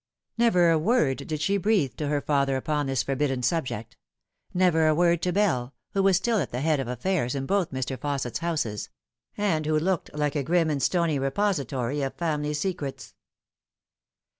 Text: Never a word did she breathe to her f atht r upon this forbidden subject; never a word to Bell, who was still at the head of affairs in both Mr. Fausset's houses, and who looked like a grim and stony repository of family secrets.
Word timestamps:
Never 0.35 0.71
a 0.71 0.79
word 0.79 1.27
did 1.27 1.41
she 1.41 1.57
breathe 1.57 1.95
to 1.97 2.07
her 2.07 2.17
f 2.17 2.25
atht 2.27 2.49
r 2.49 2.55
upon 2.55 2.87
this 2.87 3.03
forbidden 3.03 3.43
subject; 3.43 3.97
never 4.51 4.87
a 4.87 4.95
word 4.95 5.21
to 5.21 5.31
Bell, 5.31 5.75
who 5.93 6.01
was 6.01 6.17
still 6.17 6.39
at 6.39 6.49
the 6.51 6.61
head 6.61 6.79
of 6.79 6.87
affairs 6.87 7.35
in 7.35 7.45
both 7.45 7.69
Mr. 7.69 7.99
Fausset's 7.99 8.39
houses, 8.39 8.89
and 9.37 9.67
who 9.67 9.77
looked 9.77 10.11
like 10.15 10.35
a 10.35 10.41
grim 10.41 10.71
and 10.71 10.81
stony 10.81 11.19
repository 11.19 12.01
of 12.01 12.15
family 12.15 12.55
secrets. 12.55 13.13